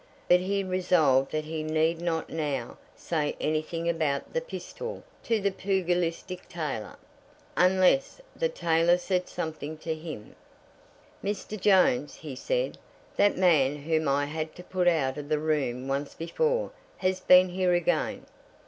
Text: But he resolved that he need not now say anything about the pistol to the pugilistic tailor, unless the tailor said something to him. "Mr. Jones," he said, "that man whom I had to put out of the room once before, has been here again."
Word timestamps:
But 0.27 0.39
he 0.39 0.63
resolved 0.63 1.31
that 1.31 1.45
he 1.45 1.61
need 1.61 2.01
not 2.01 2.31
now 2.31 2.79
say 2.95 3.35
anything 3.39 3.87
about 3.87 4.33
the 4.33 4.41
pistol 4.41 5.03
to 5.25 5.39
the 5.39 5.51
pugilistic 5.51 6.49
tailor, 6.49 6.95
unless 7.55 8.19
the 8.35 8.49
tailor 8.49 8.97
said 8.97 9.29
something 9.29 9.77
to 9.77 9.93
him. 9.93 10.35
"Mr. 11.23 11.55
Jones," 11.55 12.15
he 12.15 12.35
said, 12.35 12.79
"that 13.15 13.37
man 13.37 13.75
whom 13.83 14.07
I 14.07 14.25
had 14.25 14.55
to 14.55 14.63
put 14.63 14.87
out 14.87 15.19
of 15.19 15.29
the 15.29 15.37
room 15.37 15.87
once 15.87 16.15
before, 16.15 16.71
has 16.97 17.19
been 17.19 17.49
here 17.49 17.75
again." 17.75 18.25